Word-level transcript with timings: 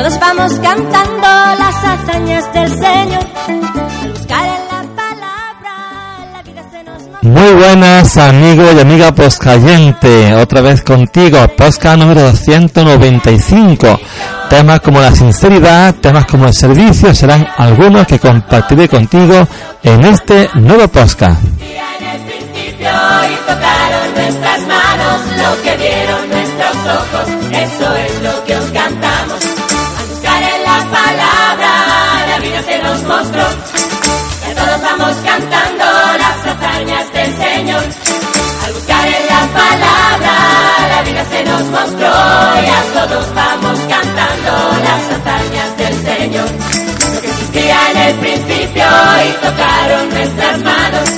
Todos 0.00 0.18
vamos 0.18 0.52
cantando 0.62 1.28
las 1.58 1.74
hazañas 1.84 2.50
del 2.54 2.68
Señor. 2.70 3.26
Al 3.46 4.12
buscar 4.12 4.46
en 4.46 4.66
la 4.66 4.82
palabra, 4.96 6.32
la 6.32 6.42
vida 6.42 6.62
se 6.70 6.82
nos 6.84 7.22
Muy 7.22 7.52
buenas 7.52 8.16
amigos 8.16 8.72
y 8.74 8.80
amiga 8.80 9.14
poscayente, 9.14 10.34
otra 10.36 10.62
vez 10.62 10.82
contigo, 10.82 11.46
posca 11.54 11.98
número 11.98 12.22
295. 12.22 14.00
Temas 14.48 14.80
como 14.80 15.02
la 15.02 15.12
sinceridad, 15.14 15.94
temas 15.96 16.24
como 16.24 16.46
el 16.46 16.54
servicio 16.54 17.14
serán 17.14 17.46
algunos 17.58 18.06
que 18.06 18.18
compartiré 18.18 18.88
contigo 18.88 19.46
en 19.82 20.02
este 20.06 20.48
nuevo 20.54 20.88
posca. 20.88 21.26
en 21.26 22.06
el 22.06 22.20
principio 22.22 22.88
y 22.88 23.36
tocaron 23.46 24.14
nuestras 24.14 24.60
manos 24.66 25.20
lo 25.36 25.62
que 25.62 25.76
vieron 25.76 26.30
nuestros 26.30 26.76
ojos, 26.86 27.28
eso 27.52 27.96
es 27.96 28.22
lo 28.22 28.44
que 28.46 28.56
os 28.56 28.64
cantamos. 28.70 29.19
Nuestras 50.10 50.62
manos. 50.62 51.10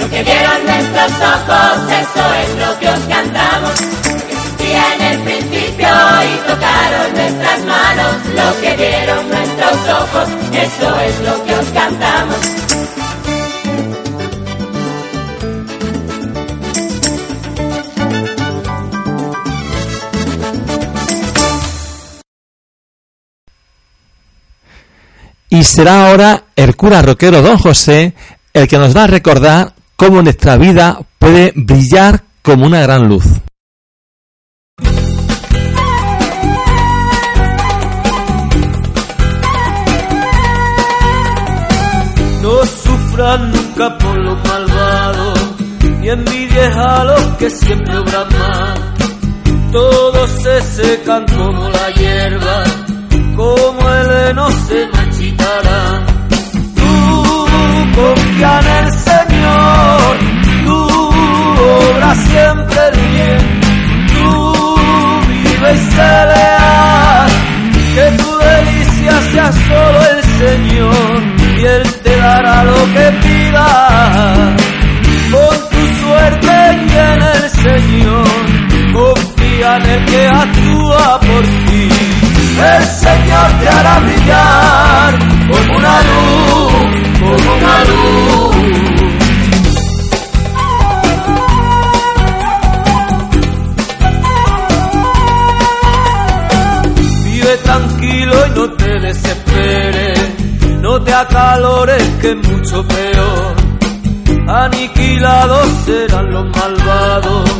Lo 0.00 0.10
que 0.10 0.22
vieron 0.22 0.66
nuestros 0.66 1.12
ojos, 1.20 1.92
eso 2.02 2.24
es 2.42 2.66
lo 2.66 2.78
que 2.78 2.88
os 2.88 3.00
cantamos. 3.00 3.80
Lo 3.80 4.16
existía 4.16 4.94
en 4.94 5.02
el 5.02 5.18
principio 5.20 5.88
y 5.88 6.48
tocaron 6.48 7.12
nuestras 7.14 7.64
manos. 7.64 8.14
Lo 8.34 8.60
que 8.60 8.76
vieron 8.76 9.28
nuestros 9.28 9.76
ojos, 9.88 10.28
eso 10.52 11.00
es 11.00 11.20
lo 11.20 11.44
que 11.44 11.54
os 11.54 11.66
cantamos. 11.70 12.60
Y 25.52 25.64
será 25.64 26.08
ahora 26.08 26.44
el 26.54 26.76
cura 26.76 27.02
roquero 27.02 27.42
don 27.42 27.58
José 27.58 28.14
el 28.52 28.68
que 28.68 28.78
nos 28.78 28.96
va 28.96 29.04
a 29.04 29.06
recordar 29.06 29.74
cómo 29.96 30.22
nuestra 30.22 30.56
vida 30.56 30.98
puede 31.18 31.52
brillar 31.54 32.24
como 32.42 32.66
una 32.66 32.80
gran 32.80 33.08
luz. 33.08 33.24
No 42.42 42.66
sufran 42.66 43.52
nunca 43.52 43.98
por 43.98 44.18
lo 44.18 44.36
malvado, 44.36 45.34
ni 46.00 46.08
envidies 46.08 46.76
a 46.76 47.04
los 47.04 47.22
que 47.36 47.50
siempre 47.50 47.98
obran 47.98 48.28
mal. 48.38 48.94
Todos 49.72 50.30
se 50.42 50.62
secan 50.62 51.26
como 51.26 51.68
la 51.68 51.90
hierba, 51.90 52.64
como 53.36 53.88
el 53.92 54.30
heno 54.30 54.50
se 54.50 54.86
marchitará. 54.88 56.09
Confía 58.00 58.60
en 58.60 58.84
el 58.84 58.92
Señor, 58.92 60.18
tú 60.64 60.88
obras 61.90 62.18
siempre 62.30 62.80
bien, 62.92 63.60
tú 64.08 64.80
vive 65.28 65.72
y 67.74 67.94
que 67.94 68.06
tu 68.16 68.38
delicia 68.38 69.12
sea 69.32 69.52
solo 69.52 69.98
el 70.12 70.22
Señor. 70.40 71.22
Y 71.58 71.64
Él 71.66 71.82
te 72.02 72.16
dará 72.16 72.64
lo 72.64 72.84
que 72.94 73.06
pidas. 73.22 74.62
Con 75.30 75.54
tu 75.70 75.82
suerte 76.00 76.54
y 76.86 76.96
en 76.96 77.22
el 77.22 77.50
Señor, 77.50 78.46
confía 78.94 79.76
en 79.76 79.86
el 79.90 80.04
que 80.06 80.26
actúa 80.26 81.20
por 81.20 81.42
ti. 81.42 81.88
El 82.76 82.84
Señor 82.86 83.48
te 83.60 83.68
hará 83.68 83.98
brillar 84.00 85.39
como 85.50 85.76
una 85.76 85.96
luz, 86.08 86.72
como 87.20 87.54
una 87.56 87.84
luz. 87.84 88.56
Vive 97.24 97.56
tranquilo 97.58 98.46
y 98.46 98.50
no 98.50 98.70
te 98.72 99.00
desesperes, 99.00 100.20
no 100.80 101.02
te 101.02 101.14
acalores 101.14 102.02
que 102.20 102.30
es 102.30 102.36
mucho 102.48 102.86
peor. 102.86 103.54
Aniquilados 104.48 105.68
serán 105.84 106.32
los 106.32 106.44
malvados, 106.56 107.50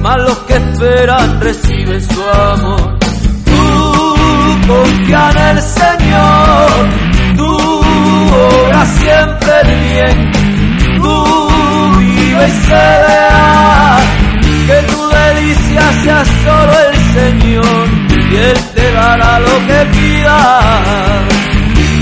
mas 0.00 0.16
los 0.22 0.38
que 0.38 0.54
esperan 0.56 1.40
reciben 1.40 2.02
su 2.02 2.22
amor. 2.22 2.98
Tú 3.44 4.14
confía 4.66 5.30
en 5.32 5.56
el 5.56 5.62
Señor, 5.62 7.09
tú 7.40 7.56
obras 8.60 8.88
siempre 9.02 9.52
el 9.62 9.70
bien, 9.88 10.32
tú 10.96 11.98
vive 11.98 12.46
y 12.48 12.56
sé 12.66 12.86
leal, 13.06 14.02
que 14.68 14.78
tu 14.90 15.00
delicia 15.20 15.82
sea 16.02 16.22
solo 16.44 16.72
el 16.88 16.96
Señor 17.18 17.84
y 18.32 18.36
Él 18.36 18.58
te 18.74 18.92
dará 18.92 19.40
lo 19.40 19.54
que 19.68 19.80
pidas. 19.96 21.24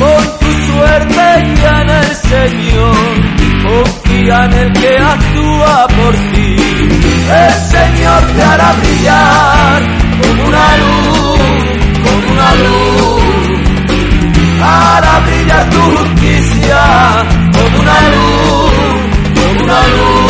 Con 0.03 0.23
tu 0.41 0.51
suerte 0.69 1.25
y 1.45 1.65
en 1.81 1.91
el 2.03 2.11
Señor, 2.33 2.97
confía 3.67 4.45
en 4.47 4.53
el 4.53 4.73
que 4.73 4.93
actúa 5.15 5.89
por 5.99 6.15
ti. 6.33 6.57
El 7.45 7.55
Señor 7.75 8.21
te 8.35 8.43
hará 8.43 8.73
brillar 8.81 9.81
como 10.21 10.49
una 10.49 10.69
luz, 10.83 11.41
como 12.05 12.33
una 12.33 12.51
luz. 12.65 13.68
Hará 14.61 15.21
brillar 15.21 15.71
tu 15.71 15.81
justicia 15.97 16.81
como 17.53 17.81
una 17.81 17.99
luz, 18.11 18.73
como 19.35 19.65
una 19.65 19.81
luz. 19.87 20.28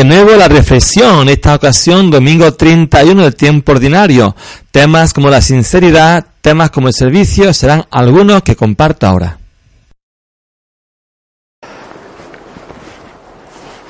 De 0.00 0.06
nuevo 0.06 0.30
la 0.30 0.48
reflexión, 0.48 1.28
esta 1.28 1.54
ocasión 1.54 2.10
domingo 2.10 2.54
31 2.54 3.22
del 3.22 3.36
tiempo 3.36 3.72
ordinario. 3.72 4.34
Temas 4.70 5.12
como 5.12 5.28
la 5.28 5.42
sinceridad, 5.42 6.24
temas 6.40 6.70
como 6.70 6.88
el 6.88 6.94
servicio 6.94 7.52
serán 7.52 7.84
algunos 7.90 8.42
que 8.42 8.56
comparto 8.56 9.06
ahora. 9.06 9.36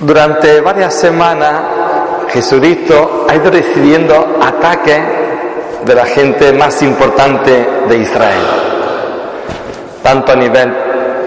Durante 0.01 0.61
varias 0.61 0.95
semanas 0.95 1.61
Jesucristo 2.33 3.27
ha 3.29 3.37
ido 3.37 3.49
recibiendo 3.49 4.37
ataques 4.43 5.01
de 5.87 5.95
la 5.95 6.07
gente 6.07 6.53
más 6.53 6.83
importante 6.83 7.69
de 7.89 7.99
Israel, 7.99 8.47
tanto 10.03 10.33
a 10.33 10.35
nivel 10.35 10.75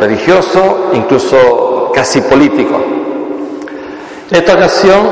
religioso, 0.02 0.92
incluso 0.94 1.90
casi 1.96 2.20
político. 2.20 3.03
Esta 4.34 4.56
ocasión, 4.56 5.12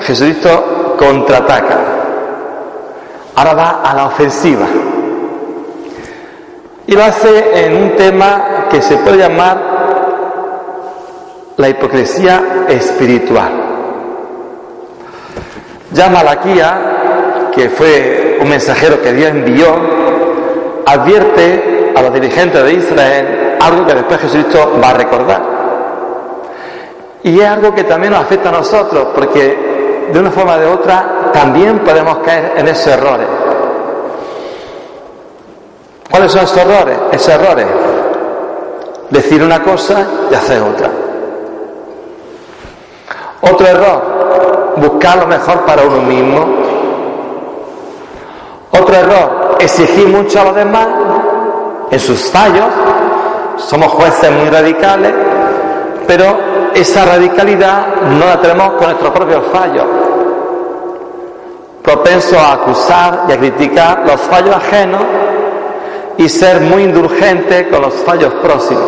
Jesucristo 0.00 0.96
contraataca. 0.98 1.78
Ahora 3.36 3.54
va 3.54 3.80
a 3.84 3.94
la 3.94 4.06
ofensiva. 4.06 4.66
Y 6.88 6.92
lo 6.92 7.04
hace 7.04 7.66
en 7.66 7.76
un 7.84 7.96
tema 7.96 8.66
que 8.68 8.82
se 8.82 8.96
puede 8.96 9.18
llamar 9.18 9.62
la 11.56 11.68
hipocresía 11.68 12.66
espiritual. 12.68 13.52
Ya 15.92 16.08
Malaquía, 16.08 17.48
que 17.54 17.68
fue 17.70 18.38
un 18.40 18.48
mensajero 18.48 19.00
que 19.00 19.12
Dios 19.12 19.30
envió, 19.30 19.68
advierte 20.84 21.92
a 21.94 22.02
los 22.02 22.12
dirigentes 22.12 22.64
de 22.64 22.72
Israel 22.72 23.56
algo 23.60 23.86
que 23.86 23.94
después 23.94 24.20
Jesucristo 24.20 24.80
va 24.82 24.90
a 24.90 24.94
recordar. 24.94 25.51
Y 27.24 27.38
es 27.40 27.46
algo 27.46 27.74
que 27.74 27.84
también 27.84 28.12
nos 28.12 28.22
afecta 28.22 28.48
a 28.48 28.52
nosotros, 28.52 29.08
porque 29.14 30.08
de 30.12 30.18
una 30.18 30.30
forma 30.30 30.56
o 30.56 30.58
de 30.58 30.66
otra 30.66 31.30
también 31.32 31.78
podemos 31.80 32.18
caer 32.18 32.54
en 32.56 32.68
esos 32.68 32.88
errores. 32.88 33.26
¿Cuáles 36.10 36.32
son 36.32 36.44
esos 36.44 36.56
errores? 36.56 36.98
Esos 37.12 37.28
errores. 37.28 37.66
Decir 39.10 39.42
una 39.42 39.62
cosa 39.62 40.06
y 40.30 40.34
hacer 40.34 40.62
otra. 40.62 40.90
Otro 43.40 43.66
error, 43.66 44.74
buscar 44.76 45.18
lo 45.18 45.26
mejor 45.26 45.64
para 45.64 45.82
uno 45.82 46.02
mismo. 46.02 46.46
Otro 48.70 48.94
error, 48.94 49.56
exigir 49.60 50.08
mucho 50.08 50.40
a 50.40 50.44
los 50.44 50.54
demás 50.54 50.88
en 51.90 52.00
sus 52.00 52.30
fallos. 52.30 52.66
Somos 53.56 53.88
jueces 53.92 54.30
muy 54.30 54.48
radicales, 54.48 55.12
pero 56.14 56.36
esa 56.74 57.06
radicalidad 57.06 57.86
no 58.18 58.26
la 58.26 58.38
tenemos 58.38 58.74
con 58.74 58.84
nuestros 58.84 59.12
propios 59.12 59.44
fallos. 59.50 59.86
Propenso 61.82 62.38
a 62.38 62.52
acusar 62.52 63.24
y 63.30 63.32
a 63.32 63.38
criticar 63.38 64.02
los 64.06 64.20
fallos 64.20 64.54
ajenos 64.54 65.00
y 66.18 66.28
ser 66.28 66.60
muy 66.60 66.82
indulgente 66.82 67.66
con 67.70 67.80
los 67.80 67.94
fallos 67.94 68.34
próximos, 68.42 68.84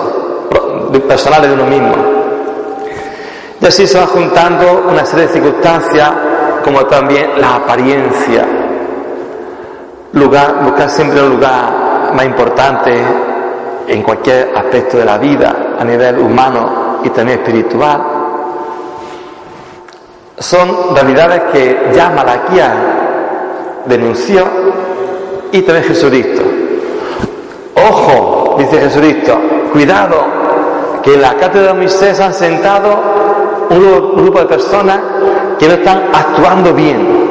personales 1.08 1.48
de 1.48 1.54
uno 1.54 1.64
mismo. 1.64 1.94
Y 3.58 3.66
así 3.66 3.86
se 3.86 3.98
va 3.98 4.06
juntando 4.06 4.84
una 4.90 5.06
serie 5.06 5.26
de 5.26 5.32
circunstancias, 5.32 6.10
como 6.62 6.84
también 6.84 7.40
la 7.40 7.54
apariencia. 7.54 8.44
Buscar 10.12 10.90
siempre 10.90 11.22
un 11.22 11.30
lugar 11.30 12.12
más 12.14 12.26
importante 12.26 13.02
en 13.88 14.02
cualquier 14.02 14.52
aspecto 14.54 14.98
de 14.98 15.06
la 15.06 15.16
vida, 15.16 15.76
a 15.78 15.84
nivel 15.84 16.18
humano 16.18 16.83
y 17.04 17.10
también 17.10 17.38
espiritual. 17.40 18.02
Son 20.38 20.94
realidades 20.94 21.42
que 21.52 21.90
ya 21.94 22.10
Malaquía 22.10 22.72
denunció 23.84 24.44
y 25.52 25.62
también 25.62 25.86
Jesucristo. 25.86 26.42
Ojo, 27.76 28.56
dice 28.58 28.80
Jesucristo, 28.80 29.38
cuidado, 29.72 30.16
que 31.02 31.14
en 31.14 31.22
la 31.22 31.34
cátedra 31.34 31.72
de 31.72 31.74
Moisés 31.74 32.18
han 32.18 32.34
sentado 32.34 32.98
un 33.70 34.16
grupo 34.16 34.40
de 34.40 34.46
personas 34.46 34.98
que 35.58 35.68
no 35.68 35.74
están 35.74 36.04
actuando 36.12 36.72
bien. 36.72 37.24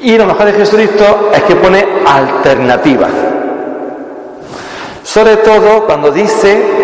Y 0.00 0.16
lo 0.16 0.26
mejor 0.26 0.46
de 0.46 0.52
Jesucristo 0.52 1.30
es 1.34 1.42
que 1.42 1.56
pone 1.56 1.84
alternativas. 2.06 3.10
Sobre 5.02 5.36
todo 5.38 5.84
cuando 5.86 6.10
dice 6.10 6.79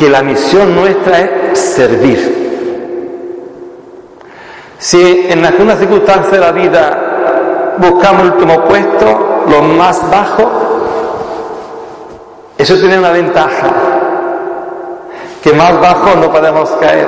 que 0.00 0.08
la 0.08 0.22
misión 0.22 0.74
nuestra 0.74 1.18
es 1.52 1.58
servir. 1.58 2.40
Si 4.78 5.26
en 5.28 5.44
alguna 5.44 5.76
circunstancia 5.76 6.30
de 6.30 6.38
la 6.38 6.52
vida 6.52 7.76
buscamos 7.76 8.22
el 8.22 8.32
último 8.32 8.64
puesto, 8.64 9.44
lo 9.46 9.60
más 9.60 10.10
bajo, 10.10 10.50
eso 12.56 12.76
tiene 12.76 12.98
una 12.98 13.10
ventaja, 13.10 13.70
que 15.42 15.52
más 15.52 15.78
bajo 15.78 16.14
no 16.18 16.32
podemos 16.32 16.70
caer. 16.80 17.06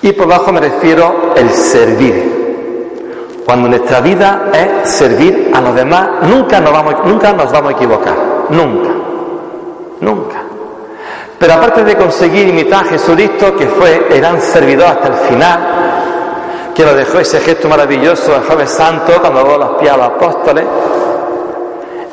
Y 0.00 0.12
por 0.12 0.28
bajo 0.28 0.52
me 0.52 0.60
refiero 0.60 1.32
el 1.34 1.50
servir. 1.50 3.42
Cuando 3.44 3.68
nuestra 3.68 4.00
vida 4.00 4.44
es 4.52 4.90
servir 4.90 5.50
a 5.52 5.60
los 5.60 5.74
demás, 5.74 6.08
nunca 6.22 6.60
nos 6.60 6.72
vamos, 6.72 6.94
nunca 7.04 7.32
nos 7.32 7.50
vamos 7.50 7.72
a 7.72 7.76
equivocar. 7.76 8.14
Nunca. 8.48 8.90
Nunca. 10.00 10.33
Pero 11.44 11.56
aparte 11.56 11.84
de 11.84 11.94
conseguir 11.94 12.48
imitar 12.48 12.86
a 12.86 12.88
Jesucristo, 12.88 13.54
que 13.54 13.66
fue 13.66 14.06
el 14.08 14.18
gran 14.18 14.40
servidor 14.40 14.86
hasta 14.86 15.08
el 15.08 15.14
final, 15.28 15.60
que 16.74 16.82
nos 16.82 16.96
dejó 16.96 17.18
ese 17.18 17.38
gesto 17.38 17.68
maravilloso 17.68 18.32
del 18.32 18.44
Jueves 18.44 18.70
Santo 18.70 19.12
cuando 19.20 19.42
lavó 19.42 19.58
los 19.58 19.70
pies 19.78 19.92
a 19.92 19.96
los 19.98 20.06
apóstoles, 20.06 20.64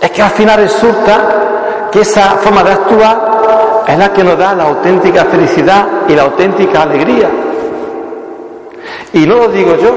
es 0.02 0.12
que 0.12 0.22
al 0.22 0.32
final 0.32 0.60
resulta 0.60 1.88
que 1.90 2.02
esa 2.02 2.32
forma 2.44 2.62
de 2.62 2.72
actuar 2.74 3.84
es 3.88 3.98
la 3.98 4.12
que 4.12 4.22
nos 4.22 4.38
da 4.38 4.54
la 4.54 4.66
auténtica 4.66 5.24
felicidad 5.24 5.86
y 6.10 6.14
la 6.14 6.24
auténtica 6.24 6.82
alegría. 6.82 7.30
Y 9.14 9.26
no 9.26 9.36
lo 9.36 9.48
digo 9.48 9.78
yo, 9.78 9.96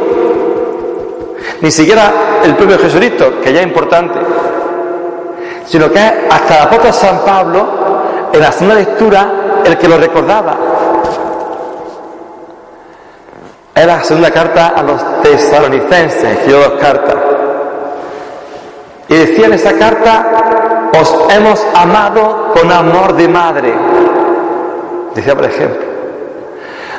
ni 1.61 1.73
siquiera 1.73 2.13
el 2.45 2.55
propio 2.55 2.79
Jesucristo, 2.79 3.41
que 3.43 3.53
ya 3.53 3.63
es 3.63 3.67
importante, 3.67 4.17
sino 5.67 5.91
que 5.91 5.99
hasta 6.31 6.57
el 6.57 6.63
apóstol 6.69 6.93
San 6.93 7.19
Pablo, 7.25 7.94
en 8.35 8.41
la 8.41 8.51
segunda 8.51 8.75
lectura, 8.75 9.33
el 9.65 9.79
que 9.79 9.89
lo 9.89 9.97
recordaba. 9.97 10.57
Era 13.75 13.97
la 13.97 14.05
segunda 14.05 14.31
carta 14.31 14.69
a 14.69 14.83
los 14.83 15.23
tesalonicenses, 15.23 16.51
dos 16.51 16.73
cartas. 16.81 17.15
Y 19.09 19.15
decía 19.15 19.47
en 19.47 19.53
esa 19.53 19.73
carta, 19.79 20.91
os 21.01 21.15
hemos 21.31 21.65
amado 21.75 22.53
con 22.55 22.71
amor 22.73 23.15
de 23.15 23.29
madre. 23.29 23.73
Decía, 25.15 25.37
por 25.37 25.45
ejemplo, 25.45 25.87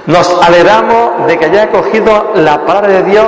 nos 0.06 0.42
alegramos 0.42 1.28
de 1.28 1.38
que 1.38 1.46
haya 1.46 1.70
cogido 1.70 2.32
la 2.36 2.66
palabra 2.66 2.94
de 2.94 3.04
Dios, 3.04 3.28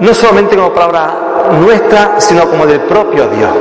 no 0.00 0.12
solamente 0.12 0.54
como 0.54 0.72
palabra 0.74 1.14
nuestra, 1.58 2.16
sino 2.18 2.46
como 2.48 2.66
del 2.66 2.80
propio 2.80 3.26
Dios. 3.28 3.52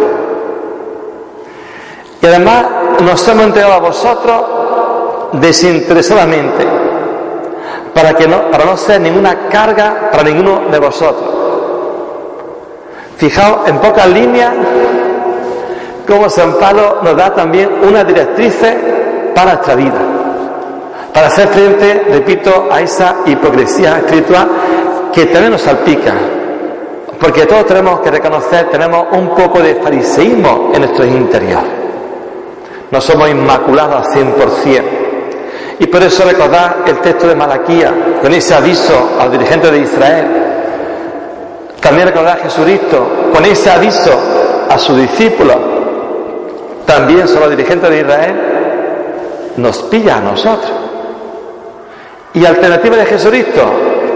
Y 2.22 2.26
además 2.26 2.66
nos 3.02 3.28
hemos 3.28 3.46
entregado 3.46 3.74
a 3.74 3.80
vosotros 3.80 4.44
desinteresadamente, 5.34 6.66
para, 7.94 8.14
que 8.14 8.28
no, 8.28 8.50
para 8.52 8.66
no 8.66 8.78
ser 8.78 9.02
ninguna 9.02 9.48
carga 9.50 10.10
para 10.12 10.24
ninguno 10.24 10.64
de 10.72 10.80
vosotros. 10.80 11.30
Fijaos 13.18 13.68
en 13.68 13.78
pocas 13.78 14.08
líneas 14.08 14.54
cómo 16.08 16.30
San 16.30 16.54
Pablo 16.56 17.00
nos 17.02 17.16
da 17.16 17.34
también 17.34 17.70
una 17.88 18.04
directriz 18.04 18.56
para 19.34 19.54
nuestra 19.54 19.76
vida, 19.76 20.00
para 21.14 21.28
hacer 21.28 21.48
frente, 21.48 22.06
repito, 22.10 22.68
a 22.72 22.82
esa 22.82 23.18
hipocresía 23.26 23.98
espiritual 23.98 24.48
que 25.14 25.26
también 25.28 25.52
nos 25.52 25.62
salpica, 25.62 26.14
porque 27.20 27.46
todos 27.46 27.66
tenemos 27.66 28.02
que 28.02 28.12
reconocer, 28.12 28.70
tenemos 28.70 29.06
un 29.12 29.30
poco 29.30 29.60
de 29.60 29.76
fariseísmo 29.76 30.72
en 30.74 30.82
nuestro 30.82 31.06
interior. 31.06 31.64
No 32.94 33.02
somos 33.02 33.28
inmaculados 33.28 34.06
al 34.06 34.14
100%. 34.14 34.84
Y 35.80 35.88
por 35.88 36.04
eso 36.04 36.24
recordar 36.26 36.84
el 36.86 37.00
texto 37.00 37.28
de 37.28 37.34
Malaquía, 37.34 37.92
con 38.22 38.32
ese 38.32 38.54
aviso 38.54 39.18
a 39.20 39.24
los 39.24 39.32
dirigentes 39.32 39.72
de 39.72 39.80
Israel. 39.80 40.26
También 41.82 42.10
recordar 42.10 42.38
a 42.38 42.44
Jesucristo, 42.44 43.32
con 43.34 43.44
ese 43.46 43.72
aviso 43.72 44.12
a 44.70 44.78
sus 44.78 44.96
discípulos. 44.96 45.58
También 46.86 47.28
son 47.28 47.40
los 47.40 47.50
dirigentes 47.50 47.90
de 47.90 48.00
Israel. 48.02 48.36
Nos 49.58 49.82
pilla 49.84 50.18
a 50.18 50.22
nosotros. 50.22 50.72
Y 52.36 52.46
alternativa 52.46 52.96
de 52.96 53.06
Jesucristo, 53.08 53.62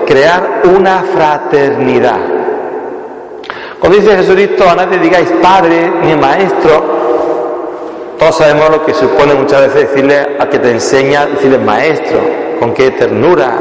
crear 0.05 0.61
una 0.65 1.03
fraternidad. 1.15 2.19
Cuando 3.79 3.97
dice 3.97 4.17
Jesucristo, 4.17 4.69
a 4.69 4.75
nadie 4.75 4.99
digáis 4.99 5.29
padre 5.41 5.91
ni 6.03 6.15
maestro, 6.15 6.96
todos 8.17 8.37
sabemos 8.37 8.69
lo 8.69 8.85
que 8.85 8.93
supone 8.93 9.35
muchas 9.35 9.61
veces 9.61 9.89
decirle 9.89 10.37
a 10.39 10.49
que 10.49 10.59
te 10.59 10.71
enseña, 10.71 11.25
decirle 11.27 11.59
maestro, 11.59 12.19
con 12.59 12.73
qué 12.73 12.91
ternura, 12.91 13.51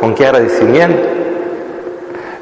con 0.00 0.14
qué 0.14 0.26
agradecimiento. 0.26 1.08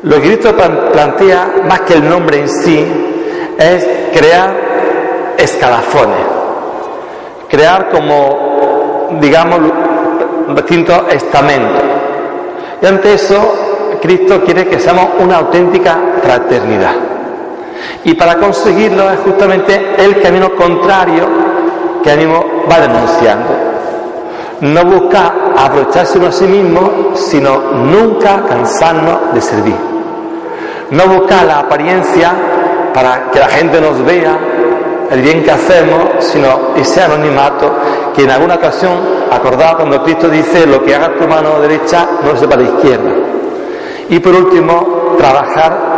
Lo 0.04 0.16
que 0.16 0.22
Cristo 0.22 0.54
plantea, 0.92 1.62
más 1.68 1.80
que 1.80 1.94
el 1.94 2.08
nombre 2.08 2.38
en 2.38 2.48
sí, 2.48 2.86
es 3.58 3.86
crear 4.12 4.54
escalafones, 5.38 6.26
crear 7.48 7.90
como, 7.90 9.08
digamos, 9.20 9.60
distintos 10.54 11.02
estamentos. 11.12 11.82
Y 12.82 12.86
ante 12.86 13.14
eso, 13.14 13.54
Cristo 14.00 14.42
quiere 14.44 14.66
que 14.66 14.78
seamos 14.80 15.10
una 15.20 15.36
auténtica 15.36 15.96
fraternidad. 16.22 17.11
Y 18.04 18.14
para 18.14 18.36
conseguirlo 18.36 19.10
es 19.10 19.20
justamente 19.20 19.94
el 19.98 20.20
camino 20.20 20.54
contrario 20.54 21.26
que 22.02 22.10
ánimo 22.10 22.44
va 22.70 22.80
denunciando. 22.80 23.48
No 24.60 24.84
busca 24.84 25.32
aprovecharse 25.56 26.18
uno 26.18 26.28
a 26.28 26.32
sí 26.32 26.44
mismo, 26.44 27.12
sino 27.14 27.58
nunca 27.72 28.42
cansarnos 28.48 29.34
de 29.34 29.40
servir. 29.40 29.76
No 30.90 31.06
busca 31.06 31.44
la 31.44 31.60
apariencia 31.60 32.32
para 32.92 33.30
que 33.30 33.40
la 33.40 33.48
gente 33.48 33.80
nos 33.80 34.04
vea 34.04 34.38
el 35.10 35.20
bien 35.20 35.42
que 35.42 35.50
hacemos, 35.50 35.98
sino 36.20 36.74
ese 36.76 37.02
anonimato 37.02 37.70
que 38.14 38.24
en 38.24 38.30
alguna 38.30 38.54
ocasión 38.54 38.92
acordaba 39.30 39.76
cuando 39.76 40.02
Cristo 40.02 40.28
dice 40.28 40.66
lo 40.66 40.82
que 40.82 40.94
haga 40.94 41.14
tu 41.18 41.26
mano 41.26 41.60
derecha 41.60 42.06
no 42.24 42.36
sepa 42.38 42.56
la 42.56 42.62
izquierda. 42.62 43.10
Y 44.08 44.18
por 44.20 44.34
último, 44.34 45.14
trabajar 45.18 45.91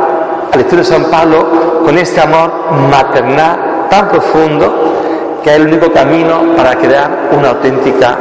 al 0.54 0.60
estilo 0.60 0.82
de 0.82 0.88
San 0.88 1.04
Pablo 1.06 1.82
con 1.84 1.98
este 1.98 2.20
amor 2.20 2.70
maternal 2.88 3.86
tan 3.90 4.08
profundo 4.08 5.40
que 5.42 5.50
es 5.50 5.56
el 5.56 5.66
único 5.66 5.92
camino 5.92 6.54
para 6.56 6.76
crear 6.76 7.28
una 7.36 7.50
auténtica 7.50 8.16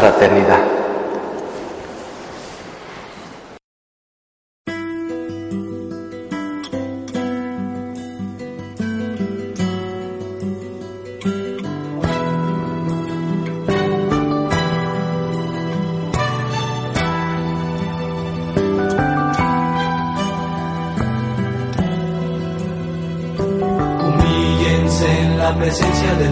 fraternidad. 0.00 0.75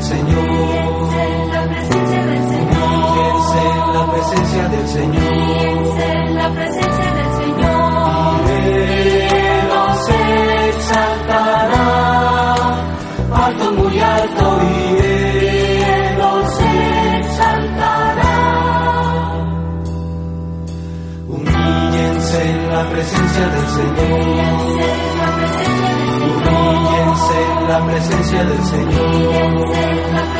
Señor. 0.00 0.43
Presencia 27.86 28.44
del 28.44 28.64
Señor. 28.64 30.33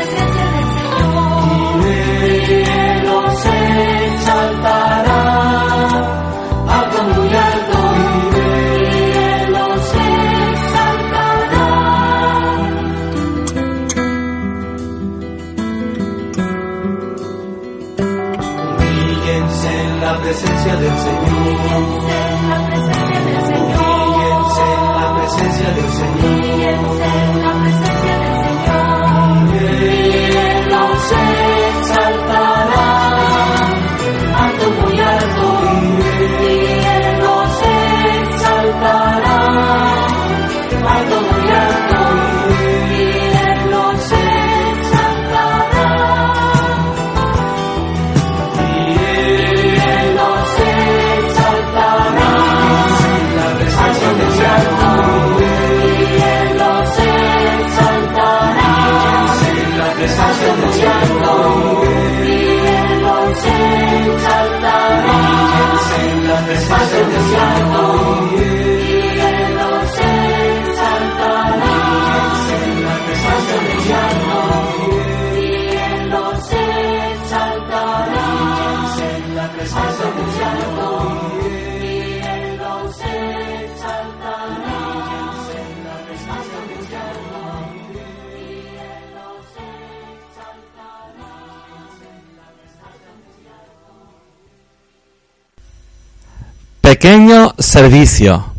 Pequeño 97.05 97.53
servicio. 97.59 98.51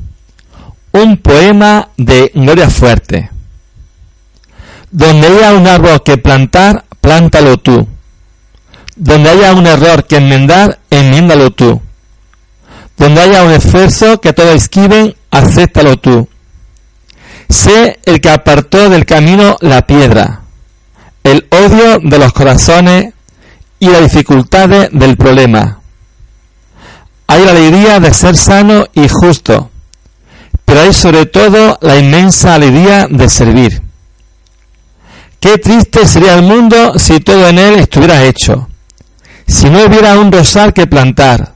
Un 0.93 1.17
poema 1.17 1.89
de 1.97 2.31
Gloria 2.33 2.71
Fuerte. 2.71 3.29
Donde 4.93 5.27
haya 5.27 5.55
un 5.55 5.67
árbol 5.67 6.01
que 6.05 6.17
plantar, 6.17 6.85
plántalo 7.01 7.57
tú. 7.57 7.89
Donde 8.95 9.31
haya 9.31 9.53
un 9.53 9.67
error 9.67 10.07
que 10.07 10.19
enmendar, 10.19 10.79
enmiéndalo 10.91 11.51
tú. 11.51 11.83
Donde 12.97 13.21
haya 13.21 13.43
un 13.43 13.51
esfuerzo 13.51 14.21
que 14.21 14.33
todos 14.33 14.55
esquiven, 14.55 15.17
acéptalo 15.33 15.97
tú. 15.97 16.29
Sé 17.49 17.99
el 18.05 18.21
que 18.21 18.31
apartó 18.31 18.89
del 18.89 19.07
camino 19.07 19.57
la 19.61 19.89
piedra, 19.89 20.43
el 21.25 21.49
odio 21.51 21.99
de 21.99 22.19
los 22.21 22.33
corazones 22.33 23.13
y 23.81 23.89
las 23.89 24.03
dificultades 24.03 24.91
del 24.93 25.17
problema. 25.17 25.81
Hay 27.29 27.45
la 27.45 27.51
alegría 27.51 28.01
de 28.01 28.15
ser 28.15 28.37
sano 28.37 28.87
y 28.95 29.09
justo, 29.09 29.71
pero 30.65 30.81
hay 30.81 30.93
sobre 30.93 31.27
todo 31.27 31.79
la 31.81 31.97
inmensa 31.97 32.55
alegría 32.55 33.07
de 33.11 33.29
servir. 33.29 33.83
Qué 35.41 35.59
triste 35.59 36.07
sería 36.07 36.35
el 36.35 36.43
mundo 36.43 36.99
si 36.99 37.21
todo 37.21 37.49
en 37.49 37.59
él 37.59 37.79
estuviera 37.79 38.25
hecho, 38.25 38.69
si 39.47 39.71
no 39.71 39.85
hubiera 39.85 40.19
un 40.19 40.33
rosal 40.33 40.73
que 40.73 40.87
plantar, 40.87 41.55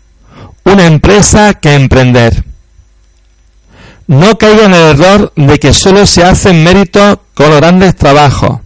una 0.65 0.87
empresa 0.87 1.55
que 1.55 1.75
emprender. 1.75 2.45
No 4.07 4.37
caiga 4.39 4.65
en 4.65 4.75
el 4.75 4.99
error 4.99 5.33
de 5.37 5.59
que 5.59 5.73
solo 5.73 6.05
se 6.05 6.25
hacen 6.25 6.65
méritos 6.65 7.19
con 7.35 7.50
los 7.50 7.61
grandes 7.61 7.95
trabajos. 7.97 8.61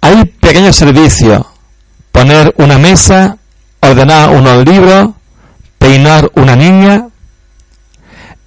Hay 0.00 0.24
pequeños 0.24 0.76
servicios, 0.76 1.46
poner 2.10 2.54
una 2.58 2.78
mesa, 2.78 3.36
ordenar 3.80 4.30
unos 4.30 4.64
libros, 4.64 5.10
peinar 5.80 6.30
una 6.34 6.54
niña. 6.54 7.08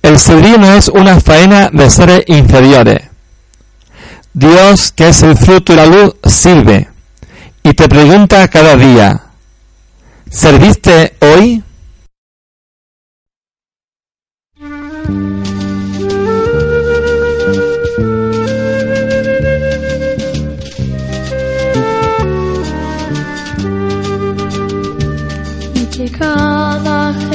El 0.04 0.20
servir 0.20 0.60
no 0.60 0.72
es 0.72 0.88
una 0.88 1.20
faena 1.20 1.70
de 1.74 1.90
seres 1.90 2.24
inferiores. 2.28 3.10
Dios, 4.34 4.92
que 4.92 5.10
es 5.10 5.24
el 5.24 5.36
fruto 5.36 5.74
y 5.74 5.76
la 5.76 5.86
luz, 5.88 6.16
sirve 6.24 6.88
y 7.64 7.74
te 7.74 7.88
pregunta 7.88 8.48
cada 8.50 8.76
día, 8.76 9.24
¿serviste 10.30 11.16
hoy? 11.22 11.64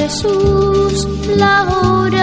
Jesús 0.09 1.07
la 1.37 1.67
hora 1.69 2.18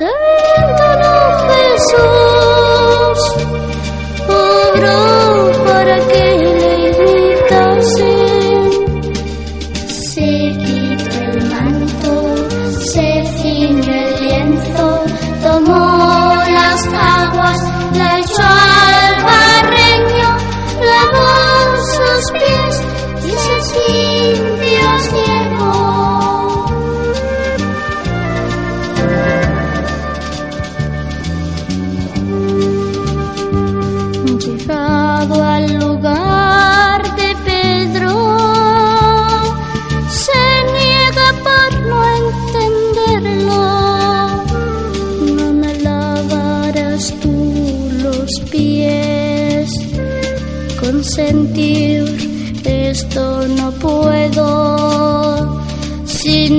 sir? 0.00 0.29
Si 56.22 56.50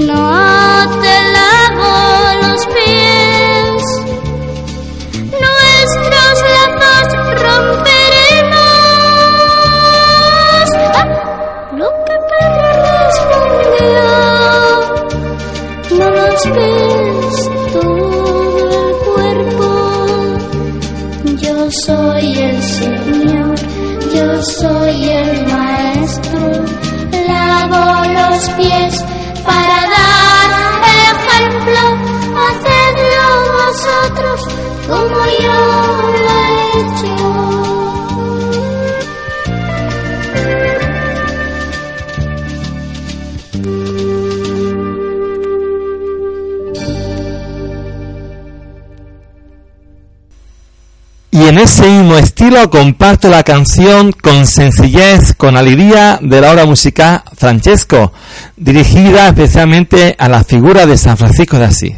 Y 51.33 51.45
en 51.45 51.59
ese 51.59 51.89
mismo 51.89 52.17
estilo 52.17 52.69
comparto 52.69 53.29
la 53.29 53.43
canción 53.43 54.11
con 54.11 54.45
sencillez, 54.45 55.33
con 55.33 55.55
alegría 55.55 56.19
de 56.21 56.41
la 56.41 56.51
obra 56.51 56.65
musical 56.65 57.23
Francesco, 57.37 58.11
dirigida 58.57 59.29
especialmente 59.29 60.13
a 60.19 60.27
la 60.27 60.43
figura 60.43 60.85
de 60.85 60.97
San 60.97 61.17
Francisco 61.17 61.57
de 61.57 61.65
Asís. 61.65 61.95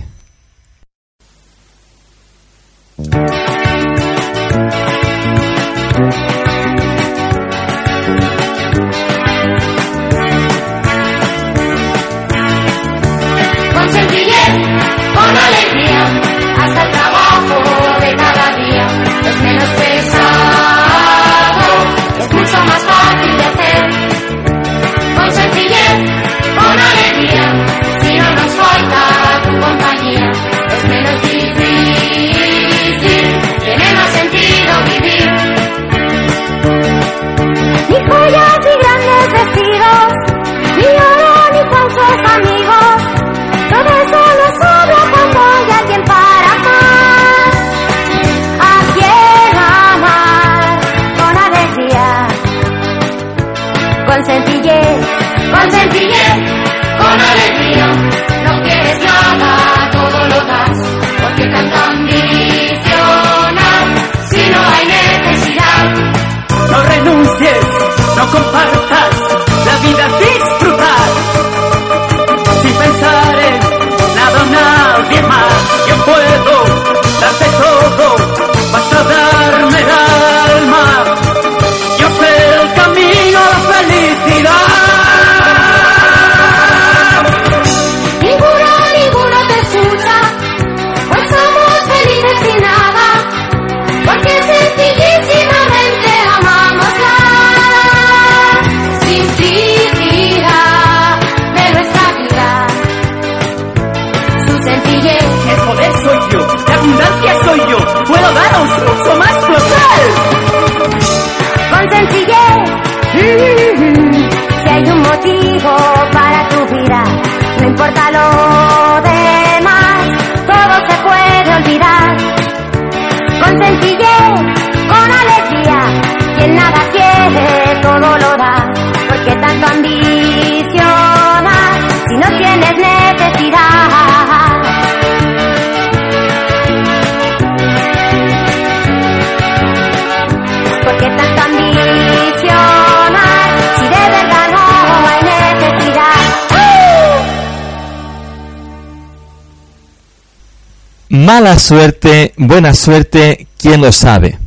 Mala 151.13 151.59
suerte, 151.59 152.33
buena 152.37 152.73
suerte, 152.73 153.45
¿quién 153.59 153.81
lo 153.81 153.91
sabe? 153.91 154.39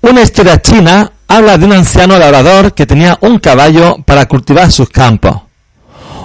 Una 0.00 0.22
historia 0.22 0.60
china 0.60 1.12
habla 1.28 1.58
de 1.58 1.64
un 1.64 1.74
anciano 1.74 2.18
labrador 2.18 2.74
que 2.74 2.86
tenía 2.86 3.16
un 3.20 3.38
caballo 3.38 3.98
para 4.04 4.26
cultivar 4.26 4.72
sus 4.72 4.88
campos. 4.88 5.42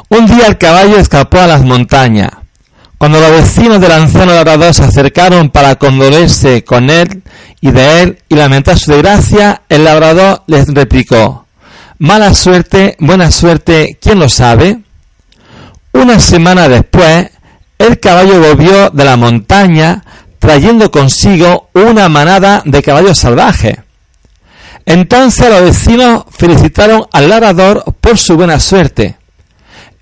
Un 0.10 0.26
día 0.26 0.48
el 0.48 0.58
caballo 0.58 0.98
escapó 0.98 1.38
a 1.38 1.46
las 1.46 1.64
montañas. 1.64 2.32
Cuando 2.98 3.20
los 3.20 3.30
vecinos 3.30 3.80
del 3.82 3.92
anciano 3.92 4.34
labrador 4.34 4.74
se 4.74 4.86
acercaron 4.86 5.52
para 5.52 5.76
condolerse 5.76 6.64
con 6.64 6.90
él 6.90 7.22
y 7.62 7.70
de 7.70 8.02
él 8.02 8.18
y 8.30 8.34
lamentar 8.34 8.80
su 8.80 8.94
desgracia, 8.94 9.62
el 9.70 9.84
labrador 9.84 10.42
les 10.48 10.74
replicó, 10.74 11.46
Mala 12.00 12.34
suerte, 12.34 12.96
buena 13.00 13.30
suerte, 13.30 14.00
¿quién 14.02 14.18
lo 14.18 14.28
sabe? 14.28 14.80
Una 15.94 16.18
semana 16.20 16.68
después, 16.68 17.28
el 17.78 18.00
caballo 18.00 18.40
volvió 18.40 18.90
de 18.90 19.06
la 19.06 19.18
montaña 19.18 20.04
trayendo 20.40 20.92
consigo 20.92 21.70
una 21.74 22.10
manada 22.10 22.62
de 22.66 22.82
caballos 22.82 23.20
salvajes. 23.20 23.78
Entonces 24.86 25.50
los 25.50 25.64
vecinos 25.64 26.24
felicitaron 26.32 27.06
al 27.12 27.30
labrador 27.30 27.84
por 28.00 28.18
su 28.18 28.36
buena 28.38 28.60
suerte. 28.60 29.18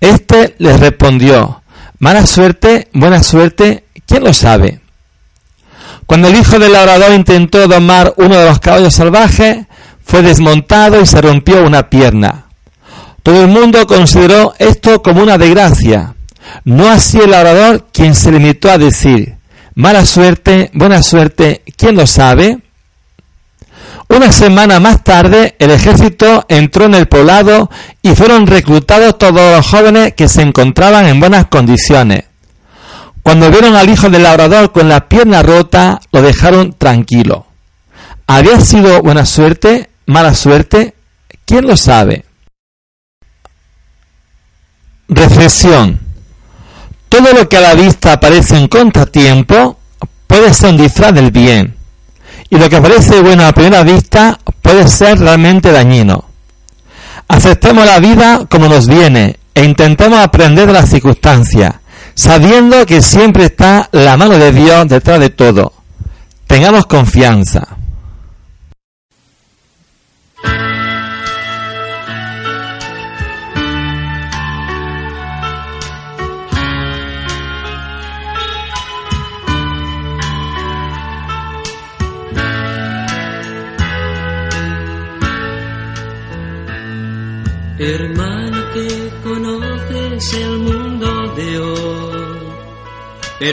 Este 0.00 0.54
les 0.58 0.78
respondió, 0.78 1.62
mala 1.98 2.26
suerte, 2.26 2.88
buena 2.92 3.22
suerte, 3.22 3.84
¿quién 4.06 4.24
lo 4.24 4.32
sabe? 4.32 4.80
Cuando 6.06 6.28
el 6.28 6.36
hijo 6.36 6.58
del 6.58 6.72
labrador 6.72 7.12
intentó 7.12 7.66
domar 7.66 8.14
uno 8.16 8.36
de 8.36 8.46
los 8.46 8.60
caballos 8.60 8.94
salvajes, 8.94 9.66
fue 10.04 10.22
desmontado 10.22 11.00
y 11.00 11.06
se 11.06 11.20
rompió 11.20 11.64
una 11.64 11.90
pierna. 11.90 12.44
Todo 13.24 13.40
el 13.40 13.48
mundo 13.48 13.84
consideró 13.88 14.54
esto 14.60 15.02
como 15.02 15.20
una 15.20 15.36
desgracia. 15.36 16.14
No 16.64 16.88
así 16.88 17.18
el 17.18 17.30
labrador, 17.30 17.86
quien 17.92 18.14
se 18.14 18.32
limitó 18.32 18.70
a 18.70 18.78
decir, 18.78 19.36
mala 19.74 20.04
suerte, 20.04 20.70
buena 20.74 21.02
suerte, 21.02 21.62
¿quién 21.76 21.96
lo 21.96 22.06
sabe? 22.06 22.58
Una 24.08 24.30
semana 24.30 24.78
más 24.78 25.02
tarde, 25.02 25.56
el 25.58 25.70
ejército 25.70 26.46
entró 26.48 26.84
en 26.84 26.94
el 26.94 27.08
poblado 27.08 27.70
y 28.02 28.14
fueron 28.14 28.46
reclutados 28.46 29.18
todos 29.18 29.56
los 29.56 29.66
jóvenes 29.66 30.14
que 30.14 30.28
se 30.28 30.42
encontraban 30.42 31.06
en 31.06 31.18
buenas 31.18 31.46
condiciones. 31.46 32.24
Cuando 33.22 33.50
vieron 33.50 33.74
al 33.74 33.90
hijo 33.90 34.08
del 34.08 34.22
labrador 34.22 34.70
con 34.70 34.88
la 34.88 35.08
pierna 35.08 35.42
rota, 35.42 36.00
lo 36.12 36.22
dejaron 36.22 36.74
tranquilo. 36.74 37.46
¿Había 38.28 38.60
sido 38.60 39.02
buena 39.02 39.26
suerte? 39.26 39.90
mala 40.06 40.34
suerte? 40.34 40.94
¿Quién 41.44 41.66
lo 41.66 41.76
sabe? 41.76 42.24
Reflexión. 45.08 46.05
Todo 47.08 47.32
lo 47.32 47.48
que 47.48 47.56
a 47.56 47.60
la 47.60 47.74
vista 47.74 48.18
parece 48.20 48.54
un 48.54 48.68
contratiempo 48.68 49.78
puede 50.26 50.52
ser 50.52 50.70
un 50.70 50.76
disfraz 50.76 51.14
del 51.14 51.30
bien. 51.30 51.76
Y 52.50 52.56
lo 52.56 52.68
que 52.68 52.80
parece 52.80 53.20
bueno 53.20 53.46
a 53.46 53.52
primera 53.52 53.82
vista 53.82 54.38
puede 54.62 54.86
ser 54.88 55.18
realmente 55.18 55.72
dañino. 55.72 56.24
Aceptemos 57.28 57.84
la 57.86 57.98
vida 57.98 58.46
como 58.48 58.68
nos 58.68 58.86
viene 58.86 59.38
e 59.54 59.64
intentemos 59.64 60.18
aprender 60.18 60.66
de 60.66 60.72
las 60.72 60.90
circunstancias, 60.90 61.74
sabiendo 62.14 62.86
que 62.86 63.02
siempre 63.02 63.46
está 63.46 63.88
la 63.92 64.16
mano 64.16 64.38
de 64.38 64.52
Dios 64.52 64.86
detrás 64.88 65.18
de 65.18 65.30
todo. 65.30 65.72
Tengamos 66.46 66.86
confianza. 66.86 67.75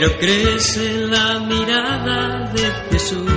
Pero 0.04 0.18
crees 0.18 0.76
en 0.76 1.10
la 1.10 1.38
mirada 1.40 2.52
de 2.52 2.72
Jesús. 2.90 3.30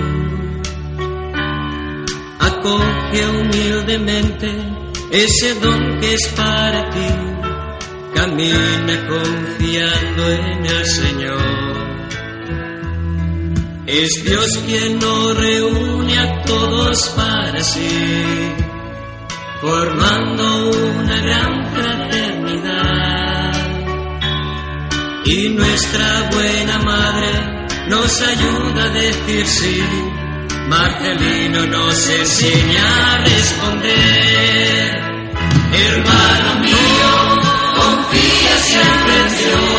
Acoge 2.40 3.26
humildemente 3.26 4.50
ese 5.12 5.54
don 5.62 6.00
que 6.00 6.14
es 6.14 6.28
para 6.36 6.90
ti, 6.90 7.08
camina 8.16 9.08
confiando 9.08 10.30
en 10.30 10.66
el 10.66 10.86
Señor. 10.86 11.78
Es 13.86 14.24
Dios 14.26 14.60
quien 14.66 15.00
nos 15.00 15.38
reúne 15.38 16.20
a 16.20 16.44
todos 16.44 17.10
para 17.16 17.62
sí 17.64 18.54
formando 19.62 20.70
una 20.70 21.22
gran 21.22 21.57
Y 25.30 25.50
nuestra 25.50 26.30
buena 26.32 26.80
madre 26.80 27.28
nos 27.90 28.22
ayuda 28.22 28.86
a 28.86 28.90
decir 28.90 29.46
sí. 29.46 29.84
Marcelino 30.70 31.66
nos 31.66 32.10
enseña 32.10 33.14
a 33.14 33.18
responder. 33.26 35.02
Hermano 35.74 36.62
mío, 36.62 37.42
confía 37.76 38.56
siempre 38.58 39.14
en 39.20 39.38
Dios, 39.38 39.77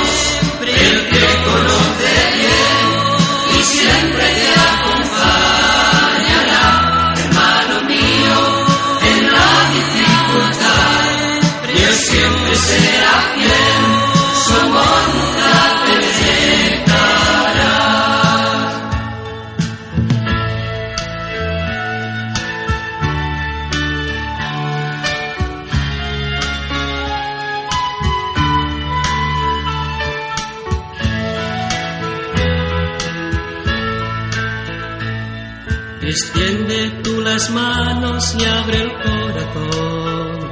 y 38.19 38.45
abre 38.45 38.79
el 38.79 38.93
corazón 38.95 40.51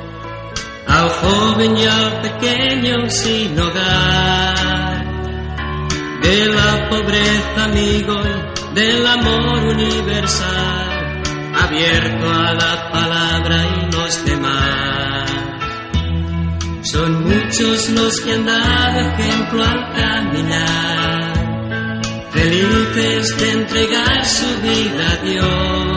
al 0.86 1.08
joven 1.10 1.76
y 1.76 1.84
al 1.84 2.20
pequeño 2.22 3.10
sin 3.10 3.58
hogar. 3.58 5.04
De 6.22 6.46
la 6.46 6.88
pobreza 6.88 7.64
amigo 7.64 8.14
del 8.72 9.06
amor 9.06 9.58
universal, 9.74 11.22
abierto 11.60 12.32
a 12.32 12.54
la 12.54 12.90
palabra 12.92 13.56
y 13.64 13.92
los 13.96 14.24
demás. 14.24 15.30
Son 16.82 17.24
muchos 17.24 17.88
los 17.90 18.20
que 18.20 18.32
han 18.32 18.46
dado 18.46 19.00
ejemplo 19.00 19.64
al 19.64 19.92
caminar 19.92 21.36
felices 22.30 23.36
de 23.38 23.50
entregar 23.50 24.24
su 24.24 24.46
vida 24.62 25.10
a 25.10 25.16
Dios. 25.24 25.95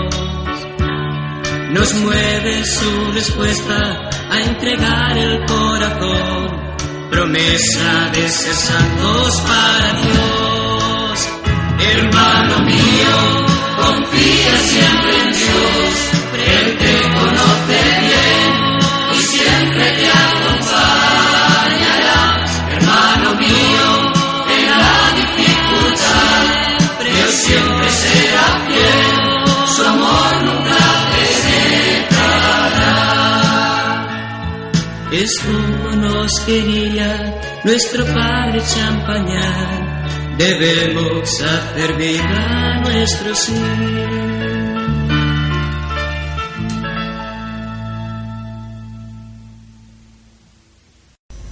Nos 1.69 1.93
mueve 1.93 2.65
su 2.65 3.11
respuesta 3.13 4.09
a 4.31 4.41
entregar 4.41 5.15
el 5.15 5.45
corazón, 5.45 6.75
promesa 7.11 8.09
de 8.11 8.27
ser 8.27 8.55
santos 8.55 9.41
para 9.41 9.93
Dios. 10.01 11.29
Hermano 11.79 12.59
mío, 12.65 13.45
confía 13.83 14.57
siempre 14.57 15.19
en 15.19 15.31
Dios, 15.31 15.88
Nos 35.29 36.39
quería 36.39 37.39
nuestro 37.63 38.03
Padre 38.03 38.63
Champañán, 38.65 40.37
debemos 40.39 41.41
hacer 41.41 41.93
vida 41.97 42.81
nuestro 42.83 43.35
sí. 43.35 43.53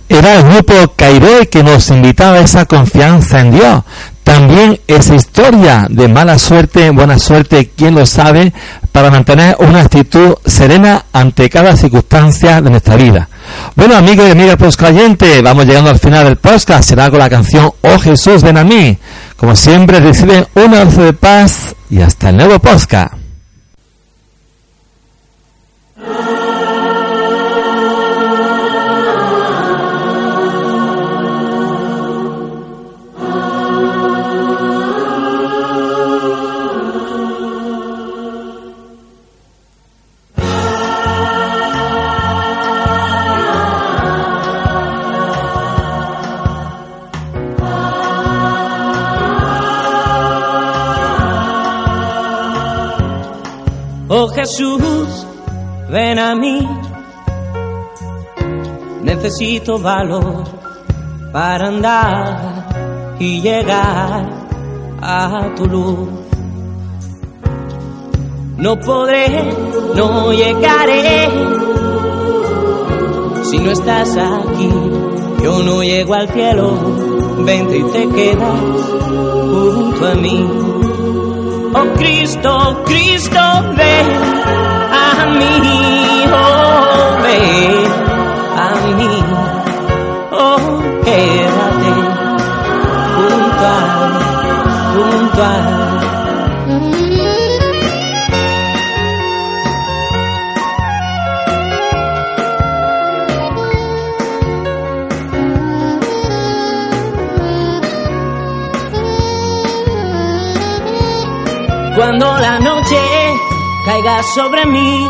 Era 0.09 0.37
el 0.37 0.43
grupo 0.43 0.93
Cairoy 0.95 1.45
que 1.45 1.61
nos 1.61 1.91
invitaba 1.91 2.37
a 2.37 2.41
esa 2.41 2.65
confianza 2.65 3.41
en 3.41 3.51
Dios, 3.51 3.83
también 4.23 4.79
esa 4.87 5.13
historia 5.13 5.85
de 5.87 6.07
mala 6.07 6.39
suerte, 6.39 6.89
buena 6.89 7.19
suerte, 7.19 7.69
quién 7.77 7.93
lo 7.93 8.07
sabe, 8.07 8.51
para 8.91 9.11
mantener 9.11 9.55
una 9.59 9.81
actitud 9.81 10.35
serena 10.43 11.05
ante 11.13 11.47
cada 11.51 11.77
circunstancia 11.77 12.59
de 12.59 12.71
nuestra 12.71 12.95
vida. 12.95 13.29
Bueno, 13.75 13.95
amigos 13.95 14.27
y 14.27 14.31
amigas 14.31 14.55
postcayentes, 14.57 15.41
vamos 15.41 15.65
llegando 15.65 15.89
al 15.89 15.99
final 15.99 16.25
del 16.25 16.37
podcast. 16.37 16.89
Será 16.89 17.09
con 17.09 17.19
la 17.19 17.29
canción 17.29 17.71
Oh 17.81 17.99
Jesús, 17.99 18.41
ven 18.41 18.57
a 18.57 18.63
mí. 18.63 18.97
Como 19.35 19.55
siempre, 19.55 19.99
reciben 19.99 20.47
un 20.55 20.73
abrazo 20.73 21.03
de 21.03 21.13
paz 21.13 21.75
y 21.89 22.01
hasta 22.01 22.29
el 22.29 22.37
nuevo 22.37 22.59
podcast. 22.59 23.13
Jesús, 54.37 55.25
ven 55.89 56.19
a 56.19 56.35
mí. 56.35 56.59
Necesito 59.01 59.79
valor 59.79 60.43
para 61.33 61.69
andar 61.69 63.17
y 63.19 63.41
llegar 63.41 64.29
a 65.01 65.55
tu 65.55 65.65
luz. 65.65 66.09
No 68.57 68.75
podré, 68.79 69.27
no 69.95 70.31
llegaré 70.31 71.29
si 73.41 73.57
no 73.57 73.71
estás 73.71 74.15
aquí. 74.17 74.69
Yo 75.41 75.63
no 75.63 75.81
llego 75.81 76.13
al 76.13 76.29
cielo, 76.29 76.73
vente 77.43 77.77
y 77.79 77.83
te 77.85 78.07
quedas 78.09 78.59
junto 79.09 80.07
a 80.07 80.13
mí. 80.13 80.76
Oh 81.79 81.93
Cristo, 81.95 82.83
Cristo, 82.85 83.39
ven 83.75 84.07
a 84.91 85.27
mí, 85.27 86.25
oh, 86.33 87.17
ven 87.21 87.85
a 88.57 88.69
mí, 88.95 89.23
oh, 90.31 90.81
quédate 91.03 91.93
junto 93.15 93.63
a, 93.63 93.79
junto 94.95 95.43
a. 95.43 95.76
Cuando 112.07 112.39
la 112.39 112.57
noche 112.57 113.01
caiga 113.85 114.23
sobre 114.33 114.65
mí 114.65 115.09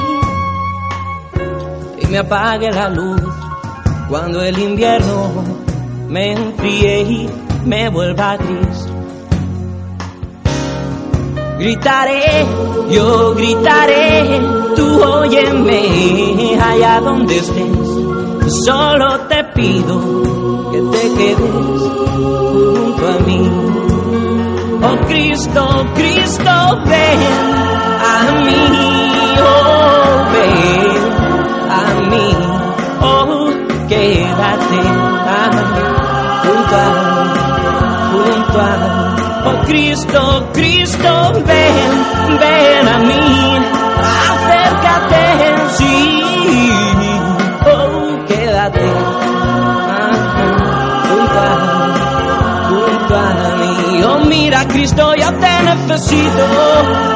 y 2.01 2.07
me 2.07 2.17
apague 2.17 2.71
la 2.71 2.89
luz, 2.89 3.21
cuando 4.09 4.41
el 4.41 4.57
invierno 4.57 5.43
me 6.09 6.31
enfríe 6.31 7.01
y 7.01 7.29
me 7.65 7.89
vuelva 7.89 8.37
gris. 8.37 8.89
Gritaré, 11.59 12.47
yo 12.89 13.35
gritaré, 13.35 14.41
tú 14.75 14.99
óyeme 15.03 16.59
allá 16.59 16.99
donde 16.99 17.37
estés. 17.37 18.63
Solo 18.65 19.19
te 19.29 19.43
pido 19.53 20.71
que 20.71 20.79
te 20.97 21.13
quedes 21.13 21.37
junto 21.37 23.07
a 23.07 23.19
mí. 23.27 23.36
Oh 24.89 24.95
Cristo, 25.05 25.85
Cristo, 25.95 26.81
ven 26.85 27.19
a 27.99 28.31
mí, 28.45 28.63
oh 29.43 30.25
ven 30.31 31.03
a 31.69 31.83
mí, 32.09 32.29
oh 33.01 33.51
quédate 33.89 34.81
ah, 35.27 35.49
junto 36.41 36.75
a, 36.75 36.89
junto 38.13 38.59
a, 38.61 39.43
oh 39.49 39.65
Cristo, 39.65 40.49
Cristo, 40.53 41.33
ven, 41.45 42.39
ven 42.39 42.87
a 42.87 42.97
mí, 42.99 43.59
acércate, 44.31 45.23
sí, 45.77 46.16
Cristo, 54.87 55.13
yo 55.15 55.29
te 55.33 55.63
necesito 55.63 56.45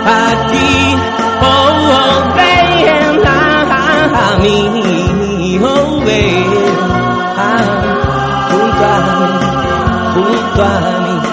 aquí, 0.05 0.95
oh, 1.41 1.71
oh 1.93 2.35
ven 2.35 3.25
a, 3.25 4.33
a 4.33 4.37
mí, 4.39 5.57
oh 5.63 6.01
ven 6.03 6.75
ah, 7.37 7.63
junto 8.51 8.85
a 8.85 8.97
junto 10.13 10.63
a 10.65 10.99
mí. 10.99 11.30